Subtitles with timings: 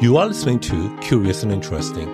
[0.00, 2.08] You are listening to Curious and Interesting,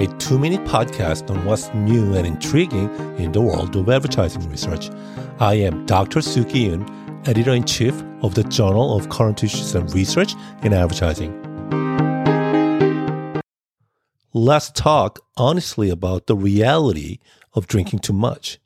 [0.00, 4.88] a two minute podcast on what's new and intriguing in the world of advertising research.
[5.38, 6.20] I am Dr.
[6.20, 11.34] Suki Yoon, editor in chief of the Journal of Current Issues and Research in Advertising.
[14.32, 17.18] Let's talk honestly about the reality
[17.52, 18.58] of drinking too much.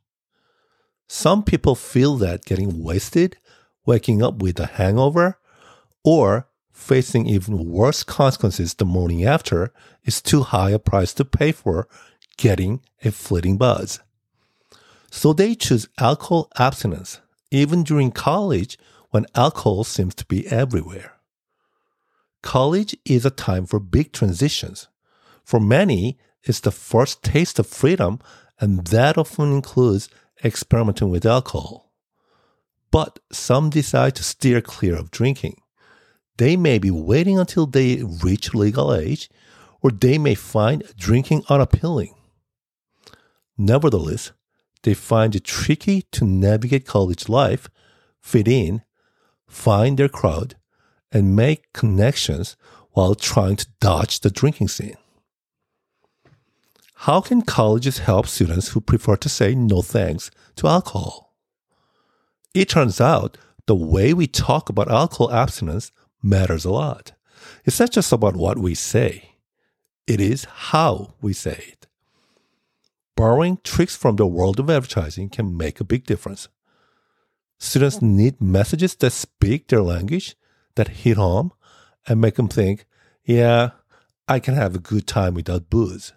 [1.08, 3.36] Some people feel that getting wasted,
[3.84, 5.40] waking up with a hangover,
[6.04, 6.46] or
[6.80, 9.72] facing even worse consequences the morning after
[10.04, 11.86] is too high a price to pay for
[12.36, 14.00] getting a fleeting buzz.
[15.10, 18.78] So they choose alcohol abstinence, even during college
[19.10, 21.12] when alcohol seems to be everywhere.
[22.42, 24.88] College is a time for big transitions.
[25.44, 28.20] For many, it's the first taste of freedom,
[28.58, 30.08] and that often includes
[30.42, 31.92] experimenting with alcohol.
[32.90, 35.59] But some decide to steer clear of drinking
[36.40, 39.28] they may be waiting until they reach legal age,
[39.82, 42.14] or they may find drinking unappealing.
[43.58, 44.32] Nevertheless,
[44.82, 47.68] they find it tricky to navigate college life,
[48.22, 48.80] fit in,
[49.46, 50.56] find their crowd,
[51.12, 52.56] and make connections
[52.92, 54.96] while trying to dodge the drinking scene.
[57.04, 61.34] How can colleges help students who prefer to say no thanks to alcohol?
[62.54, 67.12] It turns out the way we talk about alcohol abstinence matters a lot.
[67.64, 69.36] It's not just about what we say,
[70.06, 71.86] it is how we say it.
[73.16, 76.48] Borrowing tricks from the world of advertising can make a big difference.
[77.58, 80.36] Students need messages that speak their language,
[80.76, 81.52] that hit home,
[82.08, 82.86] and make them think,
[83.24, 83.70] yeah,
[84.26, 86.14] I can have a good time without booze.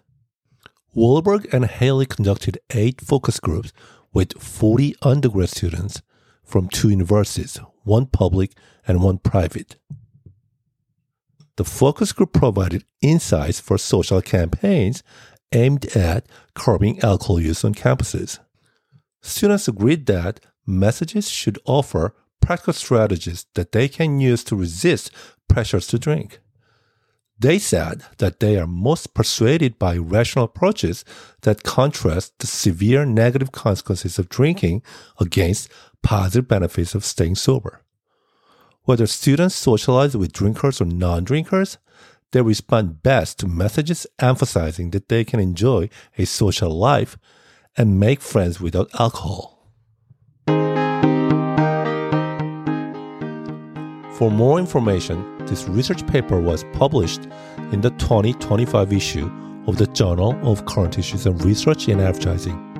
[0.96, 3.72] Wolburg and Haley conducted eight focus groups
[4.12, 6.00] with 40 undergrad students
[6.44, 8.52] from two universities, one public
[8.86, 9.76] and one private.
[11.56, 15.02] The focus group provided insights for social campaigns
[15.52, 18.40] aimed at curbing alcohol use on campuses.
[19.22, 25.10] Students agreed that messages should offer practical strategies that they can use to resist
[25.48, 26.40] pressures to drink.
[27.38, 31.04] They said that they are most persuaded by rational approaches
[31.42, 34.82] that contrast the severe negative consequences of drinking
[35.20, 35.68] against
[36.04, 37.80] positive benefits of staying sober.
[38.84, 41.78] Whether students socialize with drinkers or non drinkers,
[42.30, 45.88] they respond best to messages emphasizing that they can enjoy
[46.18, 47.16] a social life
[47.76, 49.50] and make friends without alcohol.
[54.18, 57.22] For more information, this research paper was published
[57.72, 59.30] in the 2025 issue
[59.66, 62.73] of the Journal of Current Issues and Research in Advertising.